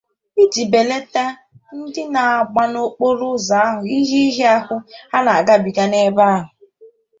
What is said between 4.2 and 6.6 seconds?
nhịaahụ ha na-agabiga n'ebe ahụ.